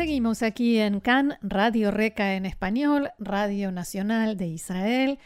Seguimos 0.00 0.42
aquí 0.42 0.78
en 0.78 1.00
CAN, 1.00 1.36
Radio 1.42 1.90
Reca 1.90 2.32
en 2.32 2.46
español, 2.46 3.10
Radio 3.18 3.70
Nacional 3.70 4.38
de 4.38 4.46
Israel. 4.46 5.18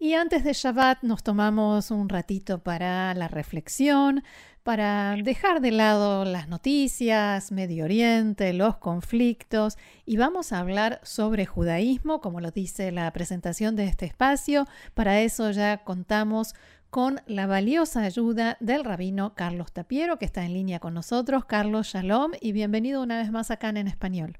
Y 0.00 0.14
antes 0.14 0.42
de 0.42 0.52
Shabbat 0.52 1.04
nos 1.04 1.22
tomamos 1.22 1.92
un 1.92 2.08
ratito 2.08 2.58
para 2.58 3.14
la 3.14 3.28
reflexión, 3.28 4.24
para 4.64 5.14
dejar 5.14 5.60
de 5.60 5.70
lado 5.70 6.24
las 6.24 6.48
noticias, 6.48 7.52
Medio 7.52 7.84
Oriente, 7.84 8.52
los 8.52 8.78
conflictos 8.78 9.78
y 10.04 10.16
vamos 10.16 10.52
a 10.52 10.58
hablar 10.58 10.98
sobre 11.04 11.46
judaísmo, 11.46 12.20
como 12.20 12.40
lo 12.40 12.50
dice 12.50 12.90
la 12.90 13.08
presentación 13.12 13.76
de 13.76 13.84
este 13.84 14.06
espacio. 14.06 14.66
Para 14.94 15.20
eso 15.20 15.52
ya 15.52 15.84
contamos 15.84 16.56
con 16.96 17.16
la 17.26 17.46
valiosa 17.46 18.04
ayuda 18.04 18.56
del 18.58 18.82
rabino 18.82 19.34
Carlos 19.34 19.70
Tapiero, 19.70 20.16
que 20.16 20.24
está 20.24 20.46
en 20.46 20.54
línea 20.54 20.78
con 20.78 20.94
nosotros. 20.94 21.44
Carlos, 21.44 21.88
shalom 21.88 22.32
y 22.40 22.52
bienvenido 22.52 23.02
una 23.02 23.18
vez 23.18 23.30
más 23.30 23.50
acá 23.50 23.68
en 23.68 23.86
español. 23.86 24.38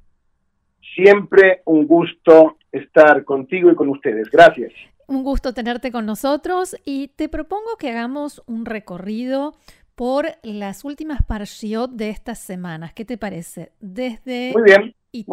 Siempre 0.95 1.61
un 1.67 1.87
gusto 1.87 2.57
estar 2.73 3.27
contigo 3.27 3.71
y 3.71 3.75
con 3.75 3.91
ustedes. 3.91 4.31
Gracias. 4.31 4.73
Un 5.07 5.23
gusto 5.23 5.53
tenerte 5.53 5.93
con 5.93 6.07
nosotros 6.07 6.75
y 6.87 7.09
te 7.09 7.29
propongo 7.29 7.77
que 7.79 7.91
hagamos 7.91 8.43
un 8.47 8.65
recorrido 8.65 9.53
por 9.95 10.25
las 10.43 10.83
últimas 10.87 11.23
parshiot 11.27 11.91
de 11.91 12.09
estas 12.09 12.39
semanas. 12.39 12.95
¿Qué 12.95 13.05
te 13.05 13.19
parece? 13.19 13.73
Desde 13.81 14.55
muy 14.55 14.63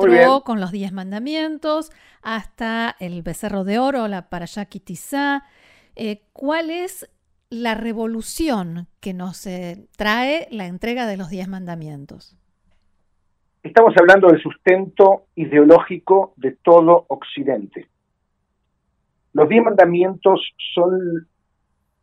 bien, 0.09 0.41
con 0.43 0.59
los 0.59 0.73
diez 0.73 0.91
mandamientos 0.91 1.89
hasta 2.21 2.97
el 2.99 3.21
becerro 3.21 3.63
de 3.63 3.79
oro, 3.79 4.09
la 4.09 4.27
parashá 4.27 4.65
Kitizá. 4.65 5.45
Eh, 5.95 6.23
¿Cuál 6.33 6.69
es 6.69 7.07
la 7.53 7.75
revolución 7.75 8.87
que 8.99 9.13
nos 9.13 9.45
eh, 9.45 9.85
trae 9.95 10.47
la 10.49 10.65
entrega 10.65 11.05
de 11.05 11.17
los 11.17 11.29
diez 11.29 11.47
mandamientos? 11.47 12.35
Estamos 13.61 13.93
hablando 13.97 14.27
del 14.27 14.41
sustento 14.41 15.27
ideológico 15.35 16.33
de 16.35 16.57
todo 16.63 17.05
Occidente. 17.09 17.87
Los 19.33 19.47
diez 19.49 19.63
mandamientos 19.63 20.41
son 20.73 21.27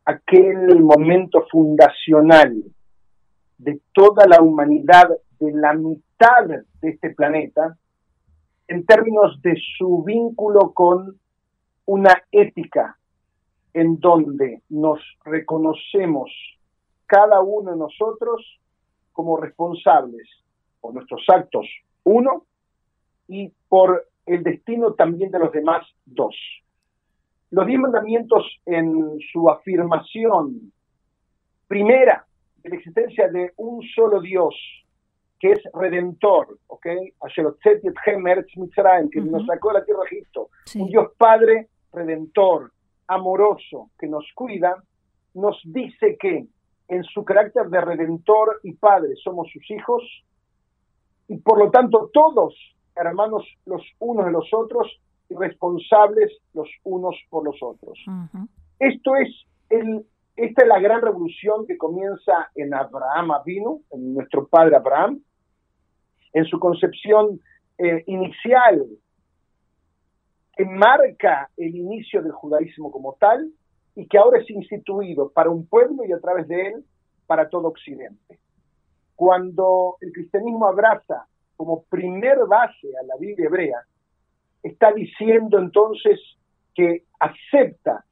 aquel 0.04 0.80
momento 0.80 1.44
fundacional 1.50 2.62
de 3.58 3.80
toda 3.92 4.26
la 4.26 4.40
humanidad, 4.40 5.08
de 5.40 5.52
la 5.52 5.74
mitad 5.74 6.46
de 6.80 6.88
este 6.88 7.10
planeta, 7.10 7.76
en 8.68 8.86
términos 8.86 9.42
de 9.42 9.60
su 9.76 10.04
vínculo 10.04 10.72
con 10.72 11.18
una 11.86 12.22
ética 12.30 12.96
en 13.74 13.98
donde 14.00 14.62
nos 14.68 15.00
reconocemos 15.24 16.30
cada 17.06 17.40
uno 17.40 17.72
de 17.72 17.76
nosotros 17.76 18.60
como 19.12 19.36
responsables 19.36 20.28
por 20.80 20.94
nuestros 20.94 21.22
actos, 21.28 21.66
uno, 22.04 22.44
y 23.30 23.52
por 23.68 24.08
el 24.26 24.42
destino 24.42 24.94
también 24.94 25.30
de 25.30 25.38
los 25.38 25.52
demás, 25.52 25.86
dos. 26.04 26.34
Los 27.50 27.66
diez 27.66 27.78
mandamientos 27.78 28.44
en 28.66 29.18
su 29.32 29.48
afirmación 29.48 30.72
primera 31.68 32.26
de 32.62 32.70
la 32.70 32.76
existencia 32.76 33.28
de 33.28 33.52
un 33.56 33.82
solo 33.94 34.20
Dios, 34.20 34.54
que 35.38 35.52
es 35.52 35.60
redentor, 35.72 36.58
¿ok? 36.66 36.86
que 39.08 39.20
nos 39.20 39.46
sacó 39.46 39.68
de 39.68 39.78
la 39.78 39.84
tierra 39.84 40.00
de 40.00 40.16
Egipto, 40.16 40.48
un 40.74 40.88
Dios 40.88 41.12
Padre 41.16 41.68
redentor, 41.92 42.72
amoroso, 43.10 43.90
que 43.98 44.06
nos 44.06 44.24
cuida, 44.34 44.76
nos 45.34 45.60
dice 45.64 46.16
que 46.16 46.46
en 46.88 47.04
su 47.04 47.24
carácter 47.24 47.68
de 47.68 47.80
redentor 47.80 48.60
y 48.62 48.72
padre 48.72 49.14
somos 49.16 49.50
sus 49.52 49.68
hijos, 49.70 50.02
y 51.26 51.36
por 51.38 51.58
lo 51.58 51.70
tanto 51.70 52.08
todos, 52.12 52.54
hermanos 52.94 53.44
los 53.66 53.82
unos 53.98 54.26
de 54.26 54.32
los 54.32 54.48
otros, 54.52 55.00
responsables 55.28 56.30
los 56.54 56.68
unos 56.84 57.16
por 57.30 57.44
los 57.44 57.56
otros. 57.60 57.98
Esto 58.78 59.16
es 59.16 59.28
el, 59.70 60.04
esta 60.36 60.62
es 60.62 60.68
la 60.68 60.80
gran 60.80 61.02
revolución 61.02 61.66
que 61.66 61.76
comienza 61.76 62.50
en 62.54 62.74
Abraham 62.74 63.32
Avinu, 63.32 63.82
en 63.90 64.14
nuestro 64.14 64.46
padre 64.46 64.76
Abraham, 64.76 65.20
en 66.32 66.44
su 66.44 66.60
concepción 66.60 67.40
eh, 67.78 68.04
inicial, 68.06 68.86
que 70.56 70.64
marca 70.64 71.50
el 71.56 71.74
inicio 71.74 72.22
del 72.22 72.32
judaísmo 72.32 72.90
como 72.90 73.14
tal 73.14 73.50
y 73.94 74.06
que 74.06 74.18
ahora 74.18 74.40
es 74.40 74.50
instituido 74.50 75.30
para 75.30 75.50
un 75.50 75.66
pueblo 75.66 76.04
y 76.04 76.12
a 76.12 76.20
través 76.20 76.48
de 76.48 76.68
él 76.68 76.84
para 77.26 77.48
todo 77.48 77.68
Occidente. 77.68 78.38
Cuando 79.14 79.96
el 80.00 80.12
cristianismo 80.12 80.66
abraza 80.66 81.26
como 81.56 81.82
primer 81.84 82.38
base 82.46 82.88
a 82.98 83.04
la 83.04 83.16
Biblia 83.18 83.46
hebrea, 83.46 83.82
está 84.62 84.92
diciendo 84.92 85.58
entonces 85.58 86.18
que 86.74 87.04
acepta 87.18 88.04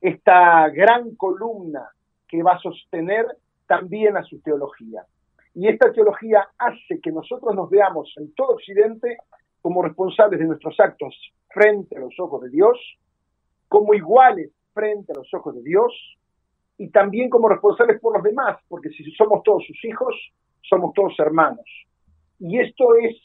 esta 0.00 0.68
gran 0.68 1.14
columna 1.14 1.88
que 2.28 2.42
va 2.42 2.52
a 2.52 2.60
sostener 2.60 3.26
también 3.66 4.16
a 4.16 4.22
su 4.24 4.40
teología. 4.40 5.04
Y 5.54 5.68
esta 5.68 5.92
teología 5.92 6.48
hace 6.58 7.00
que 7.00 7.10
nosotros 7.10 7.54
nos 7.54 7.70
veamos 7.70 8.12
en 8.16 8.34
todo 8.34 8.54
Occidente 8.54 9.16
como 9.64 9.80
responsables 9.80 10.38
de 10.38 10.44
nuestros 10.44 10.78
actos 10.78 11.16
frente 11.48 11.96
a 11.96 12.00
los 12.00 12.12
ojos 12.20 12.42
de 12.42 12.50
Dios, 12.50 12.78
como 13.66 13.94
iguales 13.94 14.50
frente 14.74 15.12
a 15.12 15.16
los 15.16 15.32
ojos 15.32 15.54
de 15.54 15.62
Dios, 15.62 15.90
y 16.76 16.90
también 16.90 17.30
como 17.30 17.48
responsables 17.48 17.98
por 17.98 18.12
los 18.12 18.22
demás, 18.22 18.58
porque 18.68 18.90
si 18.90 19.10
somos 19.12 19.42
todos 19.42 19.64
sus 19.66 19.82
hijos, 19.86 20.14
somos 20.60 20.92
todos 20.92 21.18
hermanos. 21.18 21.64
Y 22.38 22.58
esto 22.58 22.94
es 22.96 23.16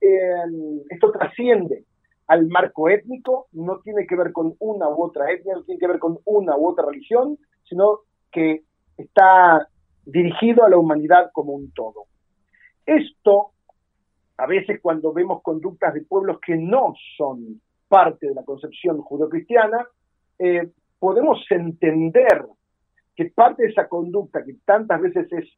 Em, 0.00 0.80
esto 0.90 1.10
trasciende 1.10 1.84
al 2.28 2.46
marco 2.46 2.88
étnico, 2.88 3.48
no 3.52 3.80
tiene 3.80 4.06
que 4.06 4.16
ver 4.16 4.32
con 4.32 4.54
una 4.60 4.88
u 4.88 5.02
otra 5.02 5.30
etnia, 5.32 5.54
no 5.54 5.64
tiene 5.64 5.78
que 5.78 5.88
ver 5.88 5.98
con 5.98 6.18
una 6.24 6.56
u 6.56 6.68
otra 6.68 6.86
religión, 6.86 7.38
sino 7.64 8.00
que 8.30 8.62
está 8.96 9.66
dirigido 10.04 10.64
a 10.64 10.68
la 10.68 10.76
humanidad 10.76 11.30
como 11.32 11.52
un 11.52 11.72
todo. 11.72 12.04
Esto, 12.86 13.52
a 14.38 14.46
veces 14.46 14.80
cuando 14.80 15.12
vemos 15.12 15.42
conductas 15.42 15.92
de 15.94 16.02
pueblos 16.02 16.38
que 16.40 16.56
no 16.56 16.94
son 17.16 17.60
parte 17.88 18.28
de 18.28 18.34
la 18.34 18.44
concepción 18.44 19.00
judeocristiana, 19.02 19.86
eh, 20.38 20.70
podemos 20.98 21.44
entender 21.50 22.46
que 23.16 23.26
parte 23.26 23.64
de 23.64 23.70
esa 23.70 23.88
conducta 23.88 24.44
que 24.44 24.54
tantas 24.64 25.00
veces 25.00 25.32
es 25.32 25.48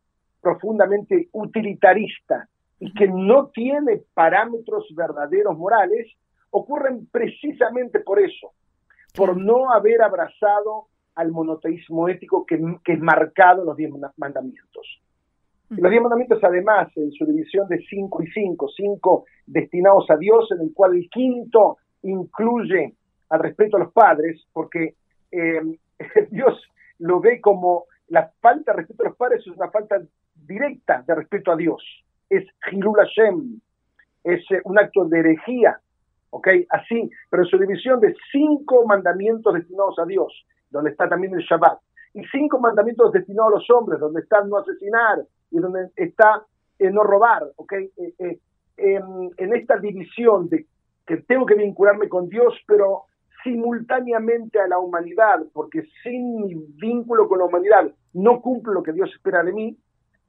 profundamente 0.41 1.29
utilitarista 1.33 2.49
y 2.79 2.93
que 2.95 3.07
no 3.07 3.49
tiene 3.49 4.03
parámetros 4.15 4.87
verdaderos 4.97 5.59
morales, 5.59 6.11
ocurren 6.51 7.07
precisamente 7.13 8.01
por 8.01 8.19
eso, 8.19 8.53
por 9.15 9.37
no 9.37 9.71
haber 9.71 10.01
abrazado 10.01 10.87
al 11.15 11.31
monoteísmo 11.31 12.09
ético 12.09 12.47
que, 12.47 12.55
es 12.55 13.01
marcado 13.01 13.61
en 13.61 13.67
los 13.67 13.77
diez 13.77 13.91
mandamientos. 14.17 15.03
Los 15.71 15.91
diez 15.91 16.03
mandamientos, 16.03 16.43
además, 16.43 16.89
en 16.97 17.13
su 17.13 17.25
división 17.25 17.69
de 17.69 17.79
cinco 17.89 18.23
y 18.23 18.31
cinco, 18.33 18.69
cinco 18.77 19.25
destinados 19.47 20.11
a 20.11 20.17
Dios, 20.17 20.51
en 20.53 20.61
el 20.63 20.73
cual 20.75 20.97
el 20.97 21.09
quinto 21.09 21.78
incluye 22.03 22.95
al 23.28 23.41
respeto 23.41 23.77
a 23.77 23.81
los 23.81 23.93
padres, 23.93 24.45
porque 24.53 24.95
eh, 25.31 25.61
Dios 26.31 26.61
lo 26.99 27.21
ve 27.21 27.41
como 27.41 27.84
la 28.09 28.31
falta 28.41 28.72
de 28.72 28.78
respeto 28.78 29.05
a 29.05 29.09
los 29.09 29.17
padres 29.17 29.41
es 29.47 29.57
una 29.57 29.71
falta 29.71 30.01
directa 30.34 31.05
de 31.07 31.15
respeto 31.15 31.53
a 31.53 31.57
Dios 31.57 31.83
es 32.31 32.47
Hilul 32.71 32.97
Hashem, 32.97 33.61
es 34.25 34.41
eh, 34.51 34.61
un 34.65 34.78
acto 34.78 35.05
de 35.05 35.19
herejía, 35.19 35.78
¿ok? 36.31 36.49
Así, 36.71 37.11
pero 37.28 37.43
en 37.43 37.49
su 37.49 37.59
división 37.59 38.01
de 38.01 38.15
cinco 38.33 38.87
mandamientos 38.87 39.53
destinados 39.53 39.99
a 39.99 40.07
Dios, 40.07 40.33
donde 40.71 40.91
está 40.91 41.09
también 41.09 41.34
el 41.34 41.43
Shabbat, 41.43 41.81
y 42.15 42.25
cinco 42.27 42.59
mandamientos 42.61 43.13
destinados 43.13 43.53
a 43.53 43.57
los 43.57 43.71
hombres, 43.71 44.01
donde 44.01 44.21
está 44.21 44.43
no 44.45 44.59
asesinar 44.59 45.19
y 45.51 45.59
donde 45.59 45.91
está 45.97 46.45
eh, 46.79 46.91
no 46.91 47.03
robar, 47.03 47.45
¿ok? 47.57 47.73
Eh, 48.19 48.39
en, 48.77 49.55
esta 49.55 49.77
división 49.77 50.49
de 50.49 50.67
que 51.07 51.19
tengo 51.19 51.45
que 51.47 51.55
vincularme 51.55 52.09
con 52.09 52.29
Dios, 52.29 52.55
pero 52.67 53.05
simultáneamente 53.43 54.61
a 54.61 54.69
la 54.69 54.79
humanidad, 54.79 55.41
porque 55.53 55.85
sin 56.03 56.43
mi 56.43 56.55
vínculo 56.77 57.29
con 57.29 57.39
la 57.39 57.47
humanidad 57.47 57.91
no 58.13 58.41
cumplo 58.41 58.73
lo 58.73 58.83
que 58.83 58.93
Dios 58.93 59.11
espera 59.15 59.43
de 59.43 59.53
mí, 59.53 59.77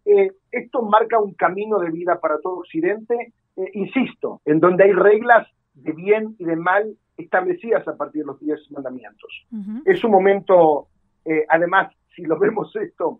eh, 0.06 0.32
esto 0.52 0.82
marca 0.82 1.20
un 1.20 1.34
camino 1.34 1.80
de 1.80 1.92
vida 1.92 2.20
para 2.20 2.40
todo 2.40 2.60
Occidente, 2.60 3.34
eh, 3.56 3.70
insisto, 3.74 4.42
en 4.46 4.60
donde 4.60 4.86
hay 4.86 4.94
reglas 4.94 5.48
de 5.74 5.92
bien 5.92 6.36
y 6.40 6.46
de 6.46 6.56
mal 6.56 6.96
establecidas 7.18 7.88
a 7.88 7.96
partir 7.96 8.24
de 8.24 8.28
los 8.28 8.40
diez 8.40 8.60
mandamientos. 8.72 9.46
Es 9.86 10.04
un 10.04 10.12
momento, 10.12 10.88
eh, 11.26 11.46
además, 11.48 11.94
si 12.16 12.24
lo 12.24 12.40
vemos 12.40 12.76
esto 12.76 13.20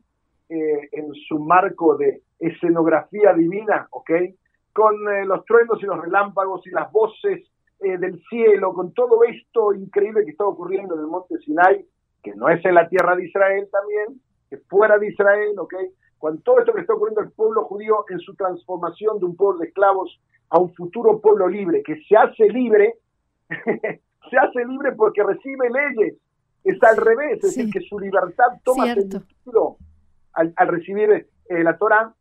eh, 0.54 0.90
en 0.92 1.14
su 1.14 1.40
marco 1.40 1.96
de 1.96 2.24
escenografía 2.38 3.34
divina, 3.34 3.88
¿ok? 3.92 4.12
Con 4.74 4.96
eh, 5.10 5.26
los 5.26 5.46
truenos 5.46 5.82
y 5.82 5.86
los 5.86 6.02
relámpagos 6.02 6.68
y 6.68 6.72
las 6.72 6.92
voces 6.92 7.48
del 7.80 8.22
cielo, 8.30 8.74
con 8.74 8.94
todo 8.94 9.24
esto 9.24 9.74
increíble 9.74 10.24
que 10.24 10.32
está 10.32 10.46
ocurriendo 10.46 10.94
en 10.94 11.00
el 11.00 11.08
monte 11.08 11.40
Sinai, 11.40 11.84
que 12.22 12.36
no 12.36 12.48
es 12.50 12.64
en 12.66 12.76
la 12.76 12.88
tierra 12.88 13.16
de 13.16 13.26
Israel 13.26 13.68
también, 13.72 14.22
que 14.50 14.58
fuera 14.58 15.00
de 15.00 15.08
Israel, 15.08 15.58
¿ok? 15.58 15.74
Con 16.20 16.42
todo 16.42 16.60
esto 16.60 16.74
que 16.74 16.82
está 16.82 16.94
ocurriendo 16.94 17.22
el 17.22 17.32
pueblo 17.32 17.64
judío 17.64 18.06
en 18.10 18.20
su 18.20 18.36
transformación 18.36 19.20
de 19.20 19.26
un 19.26 19.36
pueblo 19.36 19.60
de 19.60 19.68
esclavos 19.70 20.22
a 20.50 20.60
un 20.60 20.74
futuro 20.76 21.20
pueblo 21.22 21.48
libre, 21.48 21.82
que 21.82 21.96
se 22.04 22.16
hace 22.18 22.50
libre, 22.50 22.96
se 24.30 24.38
hace 24.38 24.66
libre 24.66 24.92
porque 24.92 25.24
recibe 25.24 25.70
leyes. 25.70 26.18
Es 26.64 26.84
al 26.84 26.98
revés, 26.98 27.44
es 27.44 27.56
decir, 27.56 27.72
que 27.72 27.80
su 27.80 27.98
libertad 27.98 28.60
toma 28.64 28.94
sentido 28.94 29.78
al, 30.34 30.54
recibir 30.68 31.10
eh, 31.12 31.64
la 31.64 31.78
Torah. 31.78 32.14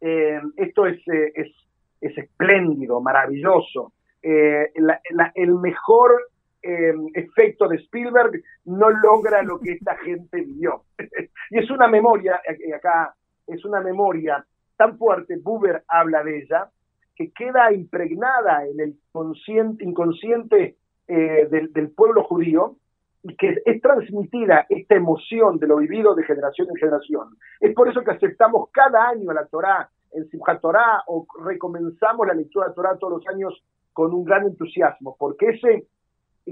Eh, 0.00 0.40
esto 0.56 0.86
es, 0.86 0.98
eh, 1.08 1.32
es, 1.34 1.52
es, 2.00 2.18
espléndido, 2.18 3.00
maravilloso. 3.00 3.92
el 4.22 5.54
mejor 5.54 6.28
efecto 6.62 7.66
de 7.68 7.76
Spielberg 7.76 8.40
no 8.66 8.90
logra 8.90 9.42
lo 9.42 9.58
que 9.58 9.72
esta 9.72 9.96
gente 10.04 10.40
vivió. 10.40 10.84
y 11.50 11.58
es 11.58 11.70
una 11.70 11.88
memoria, 11.88 12.40
acá 12.76 13.14
es 13.46 13.64
una 13.64 13.80
memoria 13.80 14.44
tan 14.76 14.96
fuerte, 14.98 15.36
Buber 15.36 15.84
habla 15.88 16.22
de 16.24 16.38
ella, 16.38 16.70
que 17.14 17.30
queda 17.32 17.72
impregnada 17.72 18.66
en 18.66 18.80
el 18.80 18.94
consciente, 19.12 19.84
inconsciente 19.84 20.76
eh, 21.08 21.48
del, 21.50 21.90
pueblo 21.90 22.24
judío 22.24 22.76
y 23.22 23.36
que 23.36 23.62
es 23.64 23.80
transmitida 23.80 24.66
esta 24.68 24.96
emoción 24.96 25.58
de 25.58 25.66
lo 25.66 25.76
vivido 25.76 26.14
de 26.14 26.24
generación 26.24 26.68
en 26.70 26.76
generación. 26.76 27.36
Es 27.60 27.74
por 27.74 27.88
eso 27.88 28.02
que 28.02 28.10
aceptamos 28.10 28.68
cada 28.72 29.08
año 29.08 29.32
la 29.32 29.46
Torá, 29.46 29.88
en 30.12 30.28
Simchat 30.28 30.60
Torá, 30.60 31.02
o 31.06 31.26
recomenzamos 31.44 32.26
la 32.26 32.34
lectura 32.34 32.66
de 32.66 32.70
la 32.70 32.74
Torá 32.74 32.96
todos 32.98 33.14
los 33.14 33.26
años 33.28 33.62
con 33.92 34.12
un 34.12 34.24
gran 34.24 34.46
entusiasmo, 34.46 35.16
porque 35.18 35.50
ese 35.50 35.86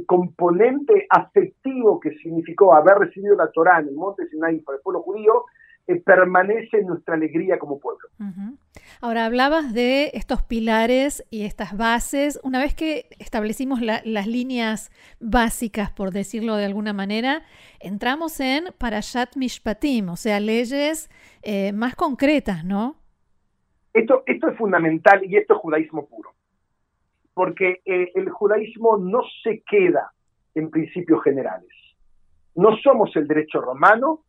componente 0.06 1.06
afectivo 1.10 1.98
que 1.98 2.10
significó 2.18 2.74
haber 2.74 2.98
recibido 2.98 3.34
la 3.34 3.50
Torá 3.50 3.80
en 3.80 3.88
el 3.88 3.94
monte 3.94 4.26
Sinai 4.28 4.60
por 4.60 4.76
el 4.76 4.80
pueblo 4.82 5.02
judío 5.02 5.44
permanece 6.04 6.82
nuestra 6.82 7.14
alegría 7.14 7.58
como 7.58 7.80
pueblo. 7.80 8.08
Ahora, 9.00 9.26
hablabas 9.26 9.72
de 9.72 10.10
estos 10.14 10.42
pilares 10.42 11.26
y 11.30 11.44
estas 11.44 11.76
bases. 11.76 12.38
Una 12.42 12.58
vez 12.58 12.74
que 12.74 13.06
establecimos 13.18 13.80
las 13.80 14.26
líneas 14.26 14.90
básicas, 15.20 15.90
por 15.90 16.10
decirlo 16.10 16.56
de 16.56 16.66
alguna 16.66 16.92
manera, 16.92 17.42
entramos 17.80 18.40
en 18.40 18.64
Parashat 18.78 19.36
Mishpatim, 19.36 20.10
o 20.10 20.16
sea, 20.16 20.38
leyes 20.38 21.10
eh, 21.42 21.72
más 21.72 21.96
concretas, 21.96 22.64
¿no? 22.64 22.96
Esto, 23.92 24.22
esto 24.26 24.48
es 24.48 24.56
fundamental 24.56 25.24
y 25.24 25.36
esto 25.36 25.54
es 25.54 25.60
judaísmo 25.60 26.06
puro, 26.06 26.30
porque 27.34 27.80
eh, 27.84 28.12
el 28.14 28.30
judaísmo 28.30 28.98
no 28.98 29.22
se 29.42 29.62
queda 29.68 30.12
en 30.54 30.70
principios 30.70 31.22
generales. 31.24 31.70
No 32.54 32.76
somos 32.76 33.14
el 33.16 33.26
derecho 33.26 33.60
romano, 33.60 34.20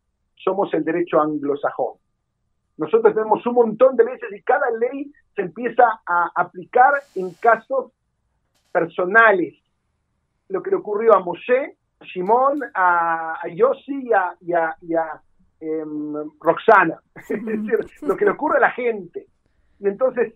somos 0.44 0.72
el 0.74 0.84
derecho 0.84 1.20
anglosajón. 1.20 1.94
Nosotros 2.76 3.14
tenemos 3.14 3.44
un 3.46 3.54
montón 3.54 3.96
de 3.96 4.04
leyes 4.04 4.20
y 4.32 4.42
cada 4.42 4.70
ley 4.72 5.12
se 5.34 5.42
empieza 5.42 5.84
a 6.06 6.30
aplicar 6.34 6.94
en 7.14 7.32
casos 7.34 7.92
personales. 8.72 9.54
Lo 10.48 10.62
que 10.62 10.70
le 10.70 10.76
ocurrió 10.76 11.14
a 11.14 11.20
Moshe, 11.20 11.76
a 12.00 12.04
Simón, 12.12 12.60
a, 12.74 13.40
Yossi 13.54 14.08
y 14.40 14.54
a, 14.54 15.22
em, 15.60 16.14
Roxana. 16.40 17.00
es 17.16 17.28
decir, 17.44 17.78
lo 18.02 18.16
que 18.16 18.24
le 18.24 18.32
ocurre 18.32 18.56
a 18.56 18.60
la 18.60 18.70
gente. 18.70 19.26
Y 19.78 19.86
entonces 19.86 20.34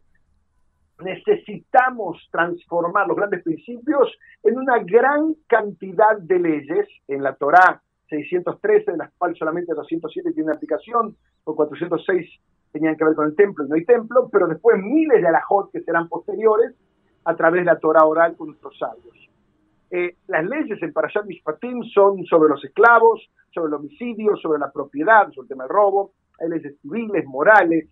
necesitamos 1.01 2.27
transformar 2.31 3.07
los 3.07 3.17
grandes 3.17 3.43
principios 3.43 4.11
en 4.43 4.59
una 4.59 4.79
gran 4.79 5.35
cantidad 5.47 6.17
de 6.19 6.39
leyes. 6.39 6.89
En 7.09 7.23
la 7.23 7.35
Torá 7.35 7.83
613, 8.09 8.93
de 8.93 8.97
las 8.97 9.13
cuales 9.15 9.39
solamente 9.39 9.75
207 9.75 10.33
tienen 10.33 10.55
aplicación, 10.55 11.17
o 11.45 11.55
406 11.55 12.29
tenían 12.73 12.97
que 12.97 13.05
ver 13.05 13.15
con 13.15 13.27
el 13.27 13.37
templo 13.37 13.65
y 13.65 13.69
no 13.69 13.75
hay 13.75 13.85
templo, 13.85 14.29
pero 14.31 14.47
después 14.49 14.77
miles 14.83 15.23
de 15.23 15.29
alajot 15.29 15.71
que 15.73 15.81
serán 15.81 16.09
posteriores 16.09 16.75
a 17.25 17.35
través 17.35 17.63
de 17.63 17.67
la 17.67 17.79
Torah 17.79 18.05
oral 18.05 18.37
con 18.37 18.49
nuestros 18.49 18.79
sabios. 18.79 19.17
Eh, 19.91 20.17
las 20.27 20.45
leyes 20.45 20.83
en 20.83 20.93
Parashat 20.93 21.27
Mishpatim 21.27 21.83
son 21.85 22.25
sobre 22.25 22.49
los 22.49 22.65
esclavos, 22.65 23.31
sobre 23.53 23.69
el 23.69 23.75
homicidio, 23.75 24.37
sobre 24.37 24.59
la 24.59 24.71
propiedad, 24.71 25.31
sobre 25.31 25.45
el 25.45 25.49
tema 25.49 25.65
del 25.65 25.73
robo, 25.73 26.13
hay 26.41 26.49
leyes 26.51 26.79
civiles, 26.81 27.25
morales. 27.27 27.89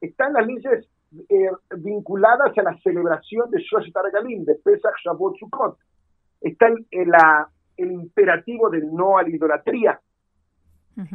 Están 0.00 0.32
las 0.32 0.46
leyes 0.46 0.88
eh, 1.28 1.50
vinculadas 1.76 2.56
a 2.56 2.62
la 2.62 2.78
celebración 2.80 3.50
de 3.50 3.62
Shosh 3.62 3.92
Targalim, 3.92 4.44
de 4.44 4.56
Pesach, 4.56 4.94
Shavuot, 5.04 5.38
Sukkot. 5.38 5.78
Está 6.40 6.68
la 6.92 7.48
el 7.78 7.92
imperativo 7.92 8.68
del 8.68 8.92
no 8.92 9.16
a 9.16 9.22
la 9.22 9.30
idolatría. 9.30 10.00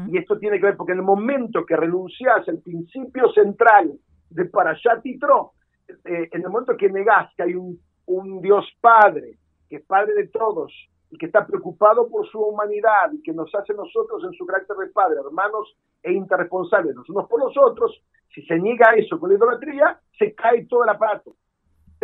Y 0.08 0.18
esto 0.18 0.40
tiene 0.40 0.60
que 0.60 0.68
ver 0.68 0.78
porque 0.78 0.94
en 0.94 1.00
el 1.00 1.04
momento 1.04 1.66
que 1.66 1.76
renuncias 1.76 2.48
al 2.48 2.60
principio 2.60 3.30
central 3.34 3.92
de 4.30 4.46
Parashat 4.46 5.04
Yitro, 5.04 5.52
eh, 5.90 6.30
en 6.32 6.42
el 6.42 6.50
momento 6.50 6.78
que 6.78 6.90
negás 6.90 7.30
que 7.36 7.44
hay 7.44 7.56
un, 7.56 7.78
un 8.06 8.42
Dios 8.42 8.66
Padre, 8.80 9.38
que 9.70 9.78
es 9.78 9.86
Padre 9.86 10.14
de 10.14 10.28
todos, 10.30 10.72
y 11.10 11.18
que 11.18 11.26
está 11.26 11.46
preocupado 11.46 12.08
por 12.08 12.26
su 12.30 12.40
humanidad 12.40 13.12
y 13.12 13.22
que 13.22 13.34
nos 13.34 13.54
hace 13.54 13.74
nosotros 13.74 14.24
en 14.24 14.32
su 14.32 14.46
carácter 14.46 14.78
de 14.78 14.88
Padre, 14.88 15.20
hermanos 15.20 15.76
e 16.02 16.14
interresponsables 16.14 16.96
los 16.96 17.10
unos 17.10 17.28
por 17.28 17.42
los 17.42 17.54
otros, 17.58 18.02
si 18.34 18.42
se 18.46 18.58
niega 18.58 18.94
eso 18.96 19.20
con 19.20 19.30
la 19.30 19.36
idolatría, 19.36 20.00
se 20.18 20.34
cae 20.34 20.66
todo 20.66 20.86
el 20.86 20.90
aparato 20.92 21.36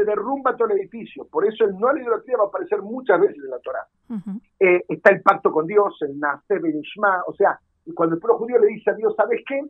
derrumba 0.03 0.55
todo 0.55 0.69
el 0.69 0.79
edificio. 0.79 1.25
Por 1.25 1.45
eso 1.45 1.65
el 1.65 1.77
no 1.77 1.87
a 1.87 1.93
la 1.93 2.01
idolatría 2.01 2.37
va 2.37 2.45
a 2.45 2.47
aparecer 2.47 2.81
muchas 2.81 3.19
veces 3.19 3.37
en 3.37 3.49
la 3.49 3.59
Torah. 3.59 3.87
Eh, 4.59 4.83
está 4.87 5.11
el 5.11 5.21
pacto 5.21 5.51
con 5.51 5.67
Dios, 5.67 5.97
el 6.01 6.19
Nase 6.19 6.59
Benishma, 6.59 7.23
o 7.27 7.33
sea, 7.33 7.59
cuando 7.95 8.15
el 8.15 8.21
pueblo 8.21 8.37
judío 8.39 8.59
le 8.59 8.67
dice 8.67 8.91
a 8.91 8.93
Dios, 8.93 9.15
¿sabes 9.15 9.41
qué? 9.47 9.61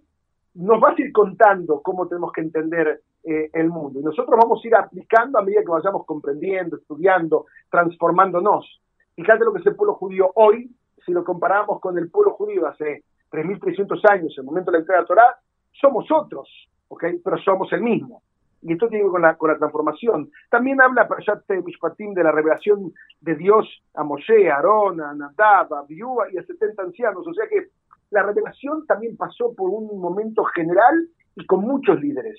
Nos 0.55 0.79
vas 0.79 0.97
a 0.97 1.01
ir 1.01 1.11
contando 1.11 1.81
cómo 1.81 2.07
tenemos 2.07 2.31
que 2.31 2.41
entender 2.41 3.01
eh, 3.23 3.49
el 3.53 3.69
mundo. 3.69 3.99
Y 3.99 4.03
nosotros 4.03 4.37
vamos 4.41 4.61
a 4.63 4.67
ir 4.67 4.75
aplicando 4.75 5.39
a 5.39 5.43
medida 5.43 5.61
que 5.61 5.71
vayamos 5.71 6.05
comprendiendo, 6.05 6.77
estudiando, 6.77 7.45
transformándonos. 7.69 8.81
Fíjate 9.15 9.45
lo 9.45 9.53
que 9.53 9.59
es 9.59 9.67
el 9.67 9.75
pueblo 9.75 9.95
judío 9.95 10.31
hoy, 10.35 10.69
si 11.05 11.11
lo 11.11 11.23
comparamos 11.23 11.79
con 11.79 11.97
el 11.97 12.09
pueblo 12.09 12.31
judío 12.33 12.67
hace 12.67 13.03
3.300 13.31 14.11
años, 14.11 14.33
en 14.37 14.41
el 14.41 14.45
momento 14.45 14.71
de 14.71 14.77
la 14.77 14.81
entrega 14.81 14.99
de 14.99 15.03
la 15.03 15.07
Torah, 15.07 15.37
somos 15.71 16.05
otros, 16.11 16.49
¿ok? 16.87 17.05
Pero 17.23 17.37
somos 17.39 17.71
el 17.73 17.81
mismo 17.81 18.21
y 18.61 18.73
esto 18.73 18.87
tiene 18.87 19.03
que 19.03 19.05
ver 19.05 19.11
con 19.11 19.21
la, 19.21 19.35
con 19.35 19.51
la 19.51 19.57
transformación. 19.57 20.31
También 20.49 20.81
habla 20.81 21.07
Parashat 21.07 21.49
Mishpatim 21.63 22.13
de 22.13 22.23
la 22.23 22.31
revelación 22.31 22.93
de 23.21 23.35
Dios 23.35 23.65
a 23.93 24.03
Moshe, 24.03 24.49
a 24.49 24.55
Aarón, 24.55 25.01
a 25.01 25.13
Nadab, 25.13 25.73
a 25.73 25.85
Biúa 25.87 26.27
y 26.31 26.37
a 26.37 26.43
70 26.43 26.81
ancianos. 26.83 27.25
O 27.25 27.33
sea 27.33 27.47
que 27.47 27.67
la 28.11 28.23
revelación 28.23 28.85
también 28.85 29.15
pasó 29.15 29.53
por 29.55 29.69
un 29.69 29.99
momento 29.99 30.43
general 30.43 31.07
y 31.35 31.45
con 31.45 31.61
muchos 31.61 32.01
líderes. 32.01 32.37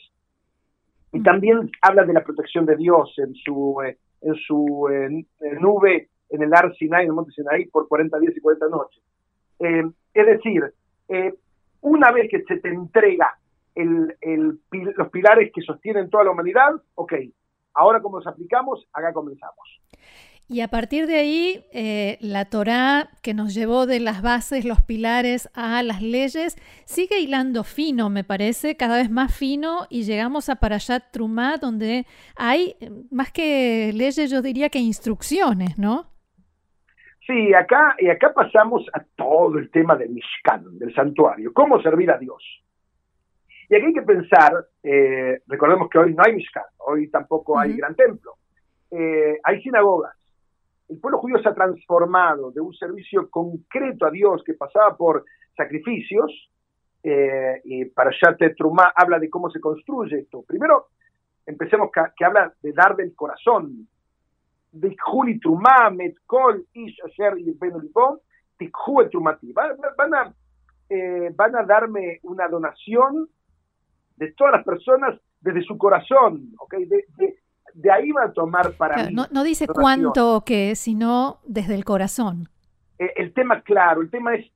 Y 1.12 1.20
mm. 1.20 1.22
también 1.22 1.70
habla 1.80 2.04
de 2.04 2.12
la 2.12 2.24
protección 2.24 2.66
de 2.66 2.76
Dios 2.76 3.14
en 3.18 3.34
su, 3.34 3.80
eh, 3.82 3.96
en 4.20 4.34
su 4.34 4.88
eh, 4.90 5.24
nube 5.60 6.08
en 6.28 6.42
el 6.42 6.54
Ar 6.54 6.74
Sinai, 6.76 7.04
en 7.04 7.08
el 7.08 7.14
monte 7.14 7.32
Sinai, 7.32 7.66
por 7.66 7.88
40 7.88 8.18
días 8.20 8.36
y 8.36 8.40
40 8.40 8.68
noches. 8.68 9.02
Eh, 9.58 9.82
es 10.14 10.26
decir, 10.26 10.72
una 11.80 12.12
vez 12.12 12.30
que 12.30 12.42
se 12.44 12.58
te 12.58 12.68
entrega 12.68 13.36
el, 13.74 14.16
los 14.96 15.08
pilares 15.10 15.50
que 15.54 15.62
sostienen 15.62 16.10
toda 16.10 16.24
la 16.24 16.30
humanidad, 16.32 16.70
ok, 16.94 17.14
ahora 17.74 18.00
como 18.00 18.18
los 18.18 18.26
aplicamos, 18.26 18.86
acá 18.92 19.12
comenzamos. 19.12 19.80
Y 20.48 20.62
a 20.62 20.68
partir 20.68 21.06
de 21.06 21.16
ahí, 21.16 21.64
eh, 21.72 22.18
la 22.20 22.44
Torá 22.46 23.10
que 23.22 23.34
nos 23.34 23.54
llevó 23.54 23.86
de 23.86 24.00
las 24.00 24.20
bases, 24.20 24.64
los 24.64 24.82
pilares 24.82 25.48
a 25.54 25.80
las 25.84 26.02
leyes, 26.02 26.56
sigue 26.86 27.20
hilando 27.20 27.62
fino, 27.62 28.10
me 28.10 28.24
parece, 28.24 28.76
cada 28.76 28.96
vez 28.96 29.10
más 29.10 29.32
fino, 29.32 29.86
y 29.90 30.02
llegamos 30.02 30.48
a 30.48 30.56
Parashat 30.56 31.12
Trumá, 31.12 31.58
donde 31.58 32.04
hay 32.34 32.74
más 33.12 33.30
que 33.30 33.92
leyes, 33.94 34.28
yo 34.28 34.42
diría 34.42 34.70
que 34.70 34.80
instrucciones, 34.80 35.78
¿no? 35.78 36.10
Sí, 37.24 37.54
acá, 37.54 37.94
y 38.00 38.08
acá 38.08 38.32
pasamos 38.34 38.84
a 38.92 39.04
todo 39.14 39.56
el 39.56 39.70
tema 39.70 39.94
del 39.94 40.10
Mishkan, 40.10 40.78
del 40.80 40.92
santuario, 40.92 41.52
cómo 41.54 41.80
servir 41.80 42.10
a 42.10 42.18
Dios. 42.18 42.42
Y 43.70 43.76
aquí 43.76 43.86
hay 43.86 43.94
que 43.94 44.02
pensar, 44.02 44.66
eh, 44.82 45.42
recordemos 45.46 45.88
que 45.88 45.98
hoy 45.98 46.12
no 46.12 46.24
hay 46.26 46.34
Mishkan, 46.34 46.64
hoy 46.78 47.08
tampoco 47.08 47.56
hay 47.56 47.76
gran 47.76 47.94
templo, 47.94 48.34
eh, 48.90 49.38
hay 49.44 49.62
sinagogas. 49.62 50.16
El 50.88 50.98
pueblo 50.98 51.18
judío 51.18 51.40
se 51.40 51.50
ha 51.50 51.54
transformado 51.54 52.50
de 52.50 52.60
un 52.60 52.74
servicio 52.74 53.30
concreto 53.30 54.06
a 54.06 54.10
Dios 54.10 54.42
que 54.44 54.54
pasaba 54.54 54.96
por 54.96 55.24
sacrificios, 55.56 56.50
eh, 57.04 57.60
y 57.62 57.84
para 57.84 58.10
Shate 58.10 58.56
Trumá 58.56 58.92
habla 58.92 59.20
de 59.20 59.30
cómo 59.30 59.48
se 59.50 59.60
construye 59.60 60.18
esto. 60.18 60.42
Primero, 60.42 60.88
empecemos 61.46 61.92
que, 61.92 62.24
habla 62.24 62.52
de 62.60 62.72
dar 62.72 62.96
del 62.96 63.14
corazón. 63.14 63.86
Trumá, 65.40 65.90
Metkol, 65.90 66.66
Ish, 66.72 66.98
Asher 67.04 67.38
y. 67.38 67.56
Van, 69.52 70.14
a, 70.14 70.34
van 71.36 71.56
a 71.56 71.62
darme 71.62 72.18
una 72.24 72.48
donación 72.48 73.28
de 74.20 74.32
todas 74.32 74.52
las 74.52 74.64
personas 74.64 75.18
desde 75.40 75.62
su 75.62 75.78
corazón, 75.78 76.52
¿ok? 76.58 76.74
De, 76.86 77.06
de, 77.74 77.90
ahí 77.90 78.12
va 78.12 78.24
a 78.24 78.32
tomar 78.32 78.72
para 78.74 79.08
mí. 79.08 79.14
No, 79.14 79.26
no 79.32 79.42
dice 79.42 79.66
cuánto 79.66 80.36
o 80.36 80.44
qué, 80.44 80.76
sino 80.76 81.40
desde 81.44 81.74
el 81.74 81.84
corazón. 81.84 82.48
Eh, 82.98 83.14
el 83.16 83.32
tema 83.32 83.62
claro, 83.62 84.02
el 84.02 84.10
tema 84.10 84.34
es 84.34 84.46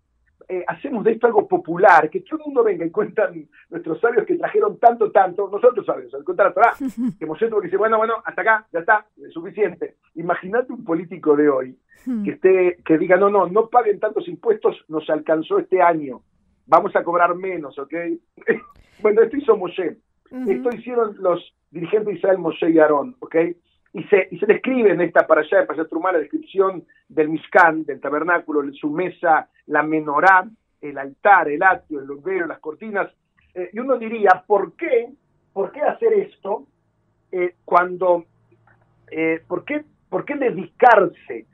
eh, 0.48 0.62
hacemos 0.68 1.02
de 1.04 1.12
esto 1.12 1.26
algo 1.26 1.48
popular, 1.48 2.10
que 2.10 2.20
todo 2.20 2.40
el 2.40 2.44
mundo 2.44 2.62
venga 2.62 2.84
y 2.84 2.90
cuentan 2.90 3.48
nuestros 3.70 3.98
sabios 4.00 4.26
que 4.26 4.36
trajeron 4.36 4.78
tanto, 4.78 5.10
tanto, 5.10 5.48
nosotros 5.50 5.86
sabios, 5.86 6.12
al 6.12 6.24
contar 6.24 6.52
Torah, 6.52 6.74
que 7.18 7.26
que 7.26 7.60
dice, 7.62 7.78
bueno, 7.78 7.96
bueno, 7.96 8.16
hasta 8.22 8.42
acá, 8.42 8.66
ya 8.70 8.80
está, 8.80 9.06
es 9.16 9.32
suficiente. 9.32 9.96
Imagínate 10.16 10.74
un 10.74 10.84
político 10.84 11.36
de 11.36 11.48
hoy 11.48 11.78
que 12.22 12.32
esté, 12.32 12.76
que 12.84 12.98
diga, 12.98 13.16
no, 13.16 13.30
no, 13.30 13.46
no 13.46 13.70
paguen 13.70 13.98
tantos 13.98 14.28
impuestos, 14.28 14.76
nos 14.88 15.08
alcanzó 15.08 15.58
este 15.58 15.80
año, 15.80 16.20
vamos 16.66 16.94
a 16.94 17.02
cobrar 17.02 17.34
menos, 17.34 17.78
¿ok? 17.78 17.94
Bueno, 19.04 19.22
esto 19.22 19.36
hizo 19.36 19.56
Moshe, 19.56 19.98
esto 20.48 20.68
hicieron 20.74 21.14
los 21.20 21.54
dirigentes 21.70 22.06
de 22.06 22.14
Israel, 22.14 22.38
Moshe 22.38 22.70
y 22.70 22.78
Aarón, 22.78 23.16
¿ok? 23.20 23.36
y 23.94 24.02
se, 24.04 24.26
y 24.32 24.38
se 24.38 24.46
describe 24.46 24.90
en 24.90 25.00
esta 25.00 25.24
para 25.24 25.42
allá 25.42 25.60
de 25.60 25.66
Pasha 25.66 25.86
la 26.12 26.18
descripción 26.18 26.84
del 27.08 27.28
Mishkan, 27.28 27.84
del 27.84 28.00
tabernáculo, 28.00 28.62
su 28.72 28.90
mesa, 28.90 29.48
la 29.66 29.84
menorá, 29.84 30.48
el 30.80 30.98
altar, 30.98 31.48
el 31.48 31.62
atrio, 31.62 32.00
el 32.00 32.06
lumbero, 32.06 32.48
las 32.48 32.58
cortinas. 32.58 33.08
Eh, 33.54 33.70
y 33.72 33.78
uno 33.78 33.96
diría, 33.96 34.42
¿por 34.48 34.72
qué? 34.72 35.10
¿Por 35.52 35.70
qué 35.70 35.80
hacer 35.82 36.12
esto 36.12 36.66
eh, 37.30 37.54
cuando, 37.64 38.24
eh, 39.12 39.40
¿por, 39.46 39.64
qué, 39.64 39.84
¿por 40.08 40.24
qué 40.24 40.34
dedicarse 40.34 41.46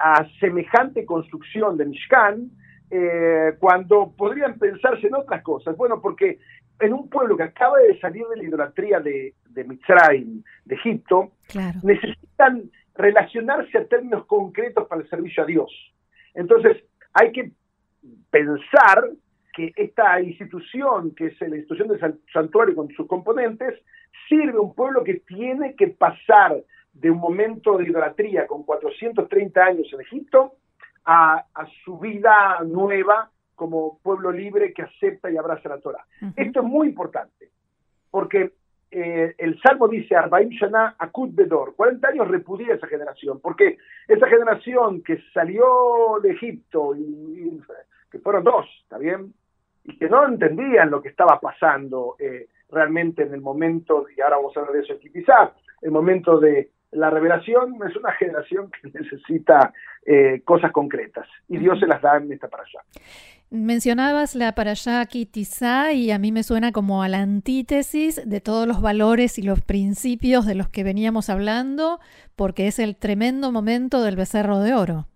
a 0.00 0.26
semejante 0.40 1.06
construcción 1.06 1.76
de 1.76 1.86
Mishkan 1.86 2.50
cuando 3.60 4.12
podrían 4.16 4.58
pensarse 4.58 5.06
en 5.06 5.14
otras 5.14 5.42
cosas? 5.44 5.76
Bueno, 5.76 6.00
porque 6.02 6.40
en 6.80 6.92
un 6.92 7.08
pueblo 7.08 7.36
que 7.36 7.44
acaba 7.44 7.78
de 7.78 7.98
salir 8.00 8.26
de 8.26 8.36
la 8.36 8.44
idolatría 8.44 9.00
de, 9.00 9.34
de 9.48 9.64
Mitzrayim, 9.64 10.42
de 10.64 10.74
Egipto, 10.74 11.32
necesitan 11.82 12.70
relacionarse 12.94 13.78
a 13.78 13.86
términos 13.86 14.26
concretos 14.26 14.86
para 14.88 15.02
el 15.02 15.08
servicio 15.08 15.42
a 15.42 15.46
Dios. 15.46 15.70
Entonces, 16.34 16.82
hay 17.12 17.32
que 17.32 17.50
pensar 18.30 19.10
que 19.52 19.72
esta 19.76 20.20
institución, 20.20 21.14
que 21.14 21.26
es 21.26 21.40
la 21.40 21.56
institución 21.56 21.88
del 21.88 22.20
santuario 22.32 22.74
con 22.74 22.88
sus 22.90 23.06
componentes, 23.06 23.74
sirve 24.28 24.58
a 24.58 24.60
un 24.60 24.74
pueblo 24.74 25.04
que 25.04 25.14
tiene 25.26 25.74
que 25.74 25.88
pasar 25.88 26.62
de 26.92 27.10
un 27.10 27.18
momento 27.18 27.76
de 27.76 27.84
idolatría 27.84 28.46
con 28.46 28.62
430 28.64 29.62
años 29.62 29.86
en 29.92 30.00
Egipto 30.00 30.54
a, 31.04 31.44
a 31.54 31.66
su 31.84 31.98
vida 31.98 32.60
nueva 32.64 33.30
como 33.60 33.98
pueblo 33.98 34.32
libre 34.32 34.72
que 34.72 34.80
acepta 34.80 35.30
y 35.30 35.36
abraza 35.36 35.68
la 35.68 35.80
Torah. 35.80 36.02
Esto 36.34 36.60
es 36.60 36.66
muy 36.66 36.88
importante, 36.88 37.50
porque 38.10 38.54
eh, 38.90 39.34
el 39.36 39.60
Salmo 39.60 39.86
dice, 39.86 40.16
Arbaim 40.16 40.48
Shana 40.48 40.94
Akut 40.98 41.34
Bedor, 41.34 41.74
40 41.76 42.08
años 42.08 42.28
repudia 42.28 42.72
esa 42.72 42.86
generación, 42.86 43.38
porque 43.38 43.76
esa 44.08 44.26
generación 44.28 45.02
que 45.02 45.18
salió 45.34 46.16
de 46.22 46.30
Egipto, 46.30 46.96
y, 46.96 47.60
que 48.10 48.18
fueron 48.20 48.44
dos, 48.44 48.64
¿está 48.82 48.96
bien? 48.96 49.34
Y 49.84 49.98
que 49.98 50.08
no 50.08 50.26
entendían 50.26 50.90
lo 50.90 51.02
que 51.02 51.10
estaba 51.10 51.38
pasando 51.38 52.16
eh, 52.18 52.48
realmente 52.70 53.24
en 53.24 53.34
el 53.34 53.42
momento, 53.42 54.06
y 54.16 54.22
ahora 54.22 54.36
vamos 54.36 54.56
a 54.56 54.60
hablar 54.60 54.76
de 54.76 54.80
eso 54.84 54.94
aquí 54.94 55.10
quizá, 55.10 55.52
el 55.82 55.90
momento 55.90 56.40
de 56.40 56.70
la 56.92 57.10
revelación 57.10 57.76
es 57.86 57.94
una 57.94 58.12
generación 58.12 58.70
que 58.70 58.88
necesita 58.98 59.70
eh, 60.06 60.40
cosas 60.46 60.72
concretas, 60.72 61.28
y 61.46 61.58
Dios 61.58 61.78
se 61.78 61.86
las 61.86 62.00
da 62.00 62.16
en 62.16 62.32
esta 62.32 62.48
para 62.48 62.62
allá. 62.62 62.80
Mencionabas 63.52 64.36
la 64.36 64.54
Parashá 64.54 65.04
Kitizá 65.06 65.92
y 65.92 66.12
a 66.12 66.20
mí 66.20 66.30
me 66.30 66.44
suena 66.44 66.70
como 66.70 67.02
a 67.02 67.08
la 67.08 67.18
antítesis 67.18 68.22
de 68.24 68.40
todos 68.40 68.64
los 68.68 68.80
valores 68.80 69.40
y 69.40 69.42
los 69.42 69.60
principios 69.60 70.46
de 70.46 70.54
los 70.54 70.68
que 70.68 70.84
veníamos 70.84 71.28
hablando, 71.28 71.98
porque 72.36 72.68
es 72.68 72.78
el 72.78 72.96
tremendo 72.96 73.50
momento 73.50 74.04
del 74.04 74.14
becerro 74.14 74.60
de 74.60 74.74
oro. 74.74 75.06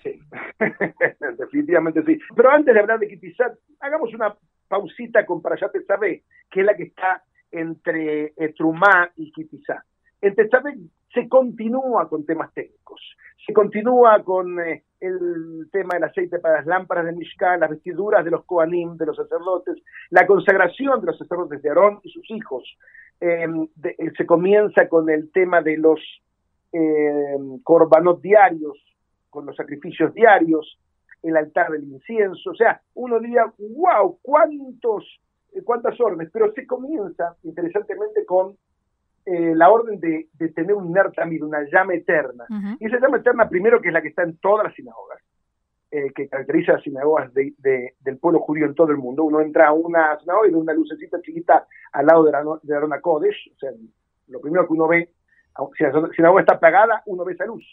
Sí, 0.00 0.16
definitivamente 1.38 2.04
sí. 2.04 2.16
Pero 2.36 2.50
antes 2.50 2.72
de 2.72 2.78
hablar 2.78 3.00
de 3.00 3.08
Kitizá, 3.08 3.52
hagamos 3.80 4.14
una 4.14 4.36
pausita 4.68 5.26
con 5.26 5.42
Parashá 5.42 5.68
Tetzabé, 5.68 6.22
que 6.48 6.60
es 6.60 6.66
la 6.66 6.76
que 6.76 6.84
está 6.84 7.24
entre 7.50 8.32
eh, 8.36 8.54
Trumá 8.56 9.10
y 9.16 9.32
Kitizá. 9.32 9.84
En 10.20 10.36
Tetzabé 10.36 10.76
se 11.12 11.28
continúa 11.28 12.08
con 12.08 12.24
temas 12.24 12.54
técnicos, 12.54 13.00
se 13.44 13.52
continúa 13.52 14.22
con 14.22 14.60
eh, 14.60 14.84
el 15.00 15.68
tema 15.70 15.94
del 15.94 16.04
aceite 16.04 16.38
para 16.38 16.56
las 16.58 16.66
lámparas 16.66 17.06
de 17.06 17.12
Mishkan, 17.12 17.60
las 17.60 17.70
vestiduras 17.70 18.24
de 18.24 18.30
los 18.30 18.44
Koanim, 18.44 18.96
de 18.96 19.06
los 19.06 19.16
sacerdotes, 19.16 19.76
la 20.10 20.26
consagración 20.26 21.00
de 21.00 21.06
los 21.06 21.18
sacerdotes 21.18 21.62
de 21.62 21.68
Aarón 21.68 22.00
y 22.02 22.10
sus 22.10 22.30
hijos. 22.30 22.64
Em, 23.20 23.68
eh, 23.82 24.12
se 24.16 24.26
comienza 24.26 24.88
con 24.88 25.08
el 25.08 25.30
tema 25.32 25.62
de 25.62 25.78
los 25.78 26.00
eh, 26.72 27.36
diarios, 28.20 28.78
con 29.30 29.46
los 29.46 29.56
sacrificios 29.56 30.12
diarios, 30.14 30.78
el 31.22 31.36
altar 31.36 31.70
del 31.70 31.84
incienso. 31.84 32.50
O 32.50 32.54
sea, 32.54 32.80
uno 32.94 33.18
diría, 33.18 33.44
wow, 33.58 34.18
cuántos, 34.22 35.04
eh, 35.52 35.62
cuántas 35.62 35.98
órdenes, 36.00 36.30
pero 36.32 36.52
se 36.52 36.66
comienza 36.66 37.36
interesantemente 37.42 38.24
con 38.24 38.56
eh, 39.26 39.56
la 39.56 39.70
orden 39.70 39.98
de, 39.98 40.28
tener 40.54 40.74
un 40.74 40.92
ner 40.92 41.10
una 41.42 41.64
llama 41.68 41.94
eterna. 41.94 42.46
Y 42.78 42.86
esa 42.86 43.00
llama 43.00 43.16
eterna, 43.16 43.48
primero, 43.48 43.80
que 43.80 43.88
es 43.88 43.92
la 43.92 44.00
que 44.00 44.08
está 44.08 44.22
en 44.22 44.36
todas 44.36 44.64
las 44.64 44.74
sinagogas, 44.76 45.20
eh, 45.90 46.12
que 46.14 46.28
caracteriza 46.28 46.74
las 46.74 46.84
sinagogas 46.84 47.34
del 47.34 48.18
pueblo 48.20 48.38
judío 48.38 48.66
en 48.66 48.76
todo 48.76 48.92
el 48.92 48.98
mundo. 48.98 49.24
Uno 49.24 49.40
entra 49.40 49.66
a 49.66 49.72
una 49.72 50.16
sinagoga 50.20 50.46
y 50.46 50.52
ve 50.52 50.56
una 50.56 50.72
lucecita 50.72 51.20
chiquita 51.22 51.66
al 51.92 52.06
lado 52.06 52.22
de 52.22 52.30
la, 52.30 52.44
de 52.62 52.76
Arona 52.76 53.00
Kodesh. 53.00 53.50
O 53.52 53.58
sea, 53.58 53.70
lo 54.28 54.40
primero 54.40 54.64
que 54.64 54.74
uno 54.74 54.86
ve, 54.86 55.10
si 55.76 55.82
la 55.82 56.08
sinagoga 56.14 56.42
está 56.42 56.54
apagada, 56.54 57.02
uno 57.06 57.24
ve 57.24 57.32
esa 57.32 57.46
luz. 57.46 57.64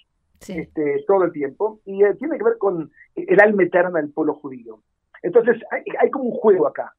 Este, 0.48 1.04
todo 1.08 1.24
el 1.24 1.32
tiempo, 1.32 1.82
y 1.86 2.04
eh, 2.04 2.16
tiene 2.16 2.38
que 2.40 2.44
ver 2.44 2.58
con 2.58 2.92
el 3.16 3.40
alma 3.40 3.64
eterna 3.64 4.02
del 4.02 4.12
pueblo 4.12 4.34
judío. 4.34 4.80
Entonces, 5.22 5.62
hay, 5.70 5.84
hay 6.00 6.10
como 6.10 6.26
un 6.26 6.36
juego 6.36 6.68
acá. 6.68 6.94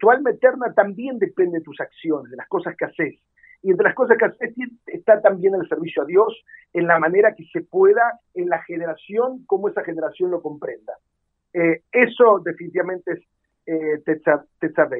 tu 0.00 0.10
alma 0.10 0.30
eterna 0.30 0.72
también 0.72 1.18
depende 1.18 1.58
de 1.58 1.64
tus 1.64 1.78
acciones, 1.78 2.30
de 2.30 2.38
las 2.38 2.48
cosas 2.48 2.74
que 2.74 2.86
haces. 2.86 3.20
Y 3.62 3.70
entre 3.70 3.84
las 3.84 3.94
cosas 3.94 4.18
que 4.18 4.24
hace 4.24 4.54
está 4.86 5.20
también 5.20 5.54
el 5.54 5.68
servicio 5.68 6.02
a 6.02 6.06
Dios 6.06 6.44
en 6.72 6.86
la 6.86 6.98
manera 6.98 7.34
que 7.34 7.44
se 7.44 7.62
pueda, 7.62 8.20
en 8.34 8.48
la 8.48 8.62
generación, 8.62 9.44
como 9.46 9.68
esa 9.68 9.84
generación 9.84 10.30
lo 10.30 10.42
comprenda. 10.42 10.94
Eh, 11.52 11.82
eso 11.92 12.40
definitivamente 12.44 13.12
es 13.12 13.20
eh, 13.66 14.02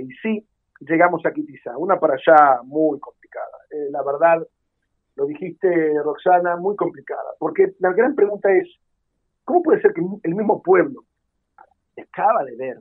Y 0.00 0.12
sí, 0.22 0.46
llegamos 0.80 1.26
a 1.26 1.32
Kitizá, 1.32 1.76
una 1.76 1.98
para 1.98 2.14
allá 2.14 2.62
muy 2.62 3.00
complicada. 3.00 3.58
Eh, 3.70 3.90
la 3.90 4.02
verdad, 4.04 4.46
lo 5.16 5.26
dijiste, 5.26 5.94
Roxana, 6.04 6.56
muy 6.56 6.76
complicada. 6.76 7.30
Porque 7.38 7.72
la 7.80 7.92
gran 7.92 8.14
pregunta 8.14 8.48
es, 8.52 8.68
¿cómo 9.44 9.62
puede 9.62 9.80
ser 9.80 9.92
que 9.92 10.02
el 10.22 10.34
mismo 10.34 10.62
pueblo 10.62 11.04
acaba 12.00 12.44
de 12.44 12.56
ver 12.56 12.78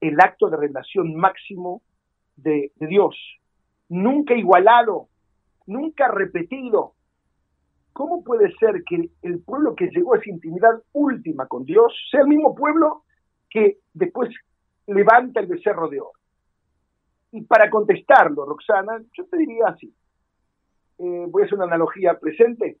el 0.00 0.20
acto 0.20 0.48
de 0.48 0.56
revelación 0.56 1.14
máximo 1.16 1.82
de 2.36 2.72
Dios 2.76 3.16
nunca 3.88 4.34
igualado, 4.34 5.08
nunca 5.66 6.08
repetido. 6.08 6.94
¿Cómo 7.92 8.24
puede 8.24 8.52
ser 8.56 8.82
que 8.84 9.10
el 9.22 9.40
pueblo 9.40 9.74
que 9.74 9.88
llegó 9.88 10.14
a 10.14 10.18
esa 10.18 10.30
intimidad 10.30 10.82
última 10.92 11.46
con 11.46 11.64
Dios 11.64 11.92
sea 12.10 12.22
el 12.22 12.28
mismo 12.28 12.54
pueblo 12.54 13.04
que 13.48 13.78
después 13.92 14.30
levanta 14.86 15.40
el 15.40 15.46
becerro 15.46 15.88
de 15.88 16.00
oro? 16.00 16.18
Y 17.30 17.42
para 17.42 17.70
contestarlo, 17.70 18.44
Roxana, 18.44 19.02
yo 19.12 19.26
te 19.26 19.36
diría 19.36 19.68
así. 19.68 19.92
Eh, 20.98 21.26
voy 21.28 21.42
a 21.42 21.46
hacer 21.46 21.56
una 21.56 21.66
analogía 21.66 22.18
presente 22.18 22.78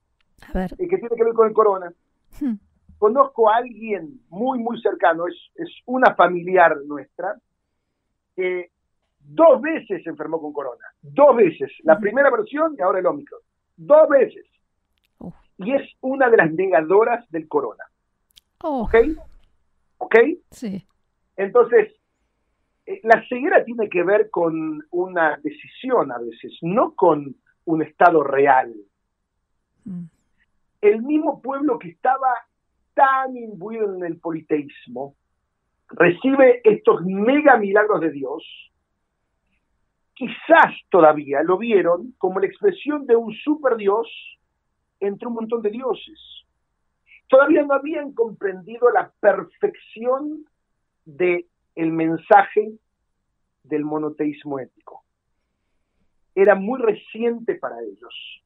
eh, 0.54 0.88
que 0.88 0.98
tiene 0.98 1.16
que 1.16 1.24
ver 1.24 1.34
con 1.34 1.48
el 1.48 1.54
corona. 1.54 1.92
Hmm. 2.40 2.54
Conozco 2.98 3.50
a 3.50 3.56
alguien 3.56 4.20
muy, 4.30 4.58
muy 4.58 4.80
cercano, 4.80 5.26
es, 5.26 5.34
es 5.56 5.68
una 5.86 6.14
familiar 6.14 6.76
nuestra, 6.86 7.36
que 8.36 8.70
Dos 9.26 9.60
veces 9.62 10.02
se 10.02 10.10
enfermó 10.10 10.40
con 10.40 10.52
corona. 10.52 10.84
Dos 11.00 11.36
veces. 11.36 11.72
La 11.82 11.98
primera 11.98 12.30
versión 12.30 12.74
y 12.78 12.82
ahora 12.82 12.98
el 12.98 13.06
Omicron. 13.06 13.40
Dos 13.76 14.08
veces. 14.08 14.46
Y 15.58 15.72
es 15.72 15.82
una 16.00 16.28
de 16.28 16.36
las 16.36 16.52
negadoras 16.52 17.28
del 17.30 17.48
corona. 17.48 17.84
Oh. 18.62 18.82
¿Ok? 18.82 18.94
¿Ok? 19.98 20.14
Sí. 20.50 20.86
Entonces, 21.36 21.94
eh, 22.86 23.00
la 23.02 23.26
ceguera 23.28 23.64
tiene 23.64 23.88
que 23.88 24.02
ver 24.02 24.30
con 24.30 24.82
una 24.90 25.38
decisión 25.42 26.12
a 26.12 26.18
veces, 26.18 26.58
no 26.62 26.94
con 26.94 27.34
un 27.64 27.82
estado 27.82 28.22
real. 28.22 28.74
Mm. 29.84 30.04
El 30.80 31.02
mismo 31.02 31.40
pueblo 31.40 31.78
que 31.78 31.88
estaba 31.88 32.28
tan 32.92 33.36
imbuido 33.36 33.94
en 33.94 34.04
el 34.04 34.18
politeísmo 34.18 35.14
recibe 35.88 36.60
estos 36.64 37.02
mega 37.04 37.56
milagros 37.56 38.00
de 38.00 38.10
Dios 38.10 38.72
quizás 40.14 40.72
todavía 40.90 41.42
lo 41.42 41.58
vieron 41.58 42.14
como 42.18 42.40
la 42.40 42.46
expresión 42.46 43.06
de 43.06 43.16
un 43.16 43.32
super 43.34 43.76
Dios 43.76 44.08
entre 45.00 45.28
un 45.28 45.34
montón 45.34 45.62
de 45.62 45.70
dioses. 45.70 46.18
Todavía 47.28 47.62
no 47.62 47.74
habían 47.74 48.12
comprendido 48.12 48.90
la 48.90 49.12
perfección 49.20 50.44
del 51.04 51.46
el 51.74 51.90
mensaje 51.90 52.72
del 53.64 53.84
monoteísmo 53.84 54.60
ético. 54.60 55.02
Era 56.34 56.54
muy 56.54 56.80
reciente 56.80 57.56
para 57.56 57.82
ellos. 57.82 58.42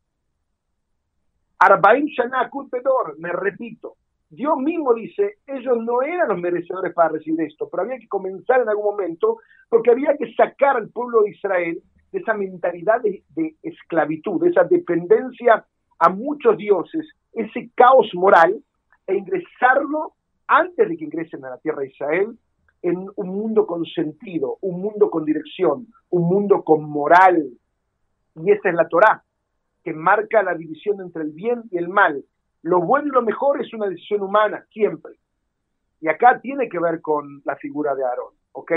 Arbaim 1.58 2.06
Shana 2.06 2.50
Pedor, 2.70 3.18
me 3.18 3.32
repito, 3.32 3.96
Dios 4.30 4.58
mismo 4.58 4.92
dice, 4.92 5.38
ellos 5.47 5.78
no 5.82 6.02
eran 6.02 6.28
los 6.28 6.38
merecedores 6.38 6.92
para 6.92 7.11
recibir 7.11 7.40
esto, 7.42 7.68
pero 7.70 7.82
había 7.82 7.99
que 7.99 8.08
comenzar 8.08 8.61
en 8.61 8.68
algún 8.68 8.85
momento 8.85 9.38
porque 9.68 9.90
había 9.90 10.16
que 10.18 10.35
sacar 10.35 10.76
al 10.76 10.90
pueblo 10.90 11.23
de 11.23 11.30
Israel 11.30 11.82
de 12.12 12.18
esa 12.18 12.35
mentalidad 12.35 13.00
de, 13.02 13.23
esclavitud, 13.62 14.42
de 14.42 14.50
esa 14.50 14.64
dependencia 14.64 15.64
a 15.99 16.08
muchos 16.11 16.56
dioses, 16.56 17.06
ese 17.32 17.70
caos 17.75 18.11
moral, 18.14 18.62
e 19.06 19.16
ingresarlo 19.16 20.12
antes 20.47 20.88
de 20.88 20.97
que 20.97 21.04
ingresen 21.04 21.44
a 21.44 21.50
la 21.50 21.58
tierra 21.58 21.80
de 21.80 21.88
Israel 21.88 22.38
en 22.82 23.06
un 23.16 23.28
mundo 23.28 23.66
con 23.66 23.85
sentido, 23.87 24.58
un 24.61 24.80
mundo 24.80 25.11
con 25.11 25.25
dirección, 25.25 25.87
un 26.11 26.28
mundo 26.28 26.62
con 26.62 26.85
moral. 26.85 27.49
Y 28.37 28.50
esa 28.50 28.68
es 28.68 28.75
la 28.75 28.88
Torá, 28.88 29.23
que 29.82 29.92
marca 29.92 30.42
la 30.42 30.54
división 30.54 31.00
entre 31.00 31.23
el 31.23 31.30
bien 31.32 31.62
y 31.70 31.78
el 31.78 31.88
mal. 31.88 32.25
Lo 32.62 32.80
bueno 32.80 33.08
y 33.08 33.12
lo 33.12 33.22
mejor 33.22 33.60
es 33.60 33.72
una 33.72 33.88
decisión 33.88 34.22
humana, 34.22 34.64
siempre. 34.70 35.12
Y 36.00 36.08
acá 36.08 36.40
tiene 36.40 36.68
que 36.68 36.78
ver 36.78 37.00
con 37.00 37.42
la 37.44 37.56
figura 37.56 37.94
de 37.94 38.04
Aarón, 38.04 38.34
¿ok? 38.52 38.72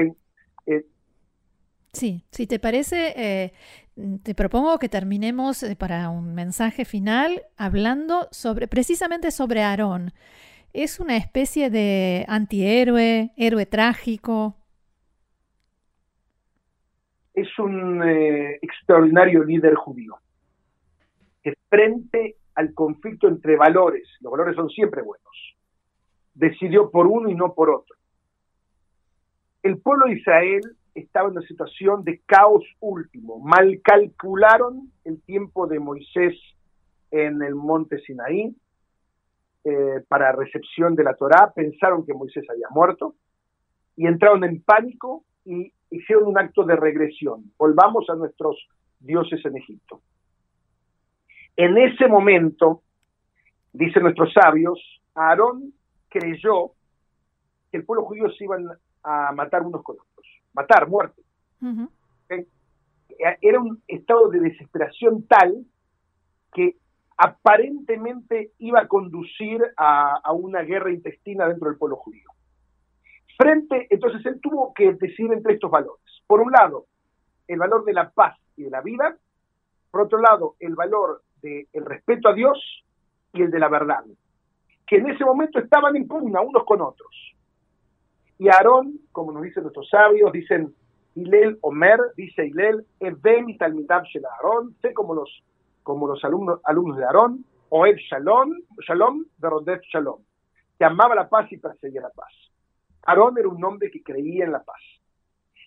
Eh, 0.65 0.85
Sí, 1.93 2.23
si 2.31 2.47
te 2.47 2.57
parece, 2.57 3.13
eh, 3.17 3.53
te 4.23 4.33
propongo 4.33 4.79
que 4.79 4.87
terminemos 4.87 5.61
eh, 5.61 5.75
para 5.75 6.09
un 6.09 6.33
mensaje 6.33 6.85
final 6.85 7.41
hablando 7.57 8.29
sobre 8.31 8.67
precisamente 8.67 9.29
sobre 9.29 9.61
Aarón. 9.61 10.13
¿Es 10.71 11.01
una 11.01 11.17
especie 11.17 11.69
de 11.69 12.25
antihéroe, 12.29 13.31
héroe 13.35 13.65
trágico? 13.65 14.55
Es 17.33 17.59
un 17.59 18.01
eh, 18.07 18.57
extraordinario 18.61 19.43
líder 19.43 19.75
judío 19.75 20.17
que 21.43 21.53
frente 21.69 22.37
al 22.55 22.73
conflicto 22.73 23.27
entre 23.27 23.55
valores, 23.55 24.07
los 24.19 24.31
valores 24.31 24.55
son 24.55 24.69
siempre 24.69 25.01
buenos, 25.01 25.55
decidió 26.33 26.89
por 26.89 27.07
uno 27.07 27.29
y 27.29 27.35
no 27.35 27.53
por 27.53 27.69
otro. 27.69 27.95
El 29.63 29.79
pueblo 29.79 30.07
de 30.07 30.13
Israel 30.13 30.61
estaba 30.95 31.27
en 31.27 31.37
una 31.37 31.47
situación 31.47 32.03
de 32.03 32.19
caos 32.25 32.63
último. 32.79 33.39
Mal 33.39 33.79
calcularon 33.83 34.91
el 35.05 35.21
tiempo 35.21 35.67
de 35.67 35.79
Moisés 35.79 36.35
en 37.11 37.41
el 37.41 37.55
monte 37.55 37.99
Sinaí 37.99 38.55
eh, 39.63 40.03
para 40.07 40.31
recepción 40.31 40.95
de 40.95 41.03
la 41.03 41.13
Torá, 41.13 41.51
pensaron 41.53 42.03
que 42.05 42.15
Moisés 42.15 42.43
había 42.49 42.67
muerto 42.71 43.15
y 43.95 44.07
entraron 44.07 44.43
en 44.43 44.61
pánico 44.63 45.23
y 45.45 45.71
hicieron 45.91 46.25
un 46.25 46.39
acto 46.39 46.63
de 46.63 46.75
regresión. 46.75 47.51
Volvamos 47.59 48.09
a 48.09 48.15
nuestros 48.15 48.57
dioses 48.99 49.45
en 49.45 49.57
Egipto. 49.57 50.01
En 51.55 51.77
ese 51.77 52.07
momento, 52.07 52.81
dicen 53.73 54.03
nuestros 54.03 54.33
sabios, 54.33 54.79
Aarón 55.13 55.73
creyó 56.09 56.71
que 57.71 57.77
el 57.77 57.85
pueblo 57.85 58.05
judío 58.05 58.29
se 58.31 58.43
iban 58.43 58.67
a 59.03 59.31
matar 59.31 59.63
unos 59.63 59.83
con 59.83 59.95
otros 59.95 60.11
matar, 60.53 60.87
muerte. 60.87 61.21
Era 63.41 63.59
un 63.59 63.81
estado 63.87 64.29
de 64.29 64.39
desesperación 64.39 65.27
tal 65.27 65.65
que 66.53 66.77
aparentemente 67.17 68.51
iba 68.57 68.81
a 68.81 68.87
conducir 68.87 69.61
a, 69.77 70.31
una 70.33 70.61
guerra 70.61 70.91
intestina 70.91 71.47
dentro 71.47 71.69
del 71.69 71.77
pueblo 71.77 71.97
judío. 71.97 72.29
Frente, 73.37 73.87
entonces 73.89 74.25
él 74.25 74.39
tuvo 74.41 74.73
que 74.73 74.93
decidir 74.93 75.31
entre 75.33 75.53
estos 75.53 75.71
valores. 75.71 76.03
Por 76.27 76.41
un 76.41 76.51
lado, 76.51 76.85
el 77.47 77.59
valor 77.59 77.85
de 77.85 77.93
la 77.93 78.09
paz 78.09 78.37
y 78.55 78.63
de 78.63 78.69
la 78.69 78.81
vida. 78.81 79.17
Por 79.89 80.01
otro 80.01 80.19
lado, 80.19 80.55
el 80.59 80.75
valor 80.75 81.23
del 81.41 81.85
respeto 81.85 82.29
a 82.29 82.33
Dios 82.33 82.57
y 83.33 83.41
el 83.41 83.51
de 83.51 83.59
la 83.59 83.69
verdad, 83.69 84.03
que 84.85 84.97
en 84.97 85.09
ese 85.09 85.23
momento 85.23 85.59
estaban 85.59 85.95
en 85.95 86.07
pugna 86.07 86.41
unos 86.41 86.63
con 86.65 86.81
otros. 86.81 87.35
Y 88.37 88.49
Aarón, 88.49 88.99
como 89.11 89.31
nos 89.31 89.43
dicen 89.43 89.63
nuestros 89.63 89.87
sabios, 89.89 90.31
dicen 90.31 90.73
Hilel 91.15 91.57
Omer, 91.61 91.99
dice 92.15 92.45
Hilel, 92.47 92.85
Eben 92.99 93.49
y 93.49 93.57
Talmidab 93.57 94.03
Shel 94.05 94.25
Aarón, 94.25 94.75
sé 94.81 94.93
como 94.93 95.13
los, 95.13 95.43
como 95.83 96.07
los 96.07 96.23
alumnos, 96.23 96.59
alumnos 96.63 96.97
de 96.97 97.05
Aarón, 97.05 97.45
Oed 97.69 97.95
Shalom, 97.97 98.51
Shalom, 98.85 99.25
Rodef 99.39 99.81
Shalom, 99.93 100.19
que 100.77 100.83
amaba 100.83 101.15
la 101.15 101.29
paz 101.29 101.49
y 101.51 101.57
perseguía 101.57 102.01
la 102.01 102.09
paz. 102.09 102.33
Aarón 103.03 103.37
era 103.37 103.47
un 103.47 103.63
hombre 103.63 103.89
que 103.89 104.03
creía 104.03 104.43
en 104.43 104.51
la 104.51 104.61
paz. 104.61 104.81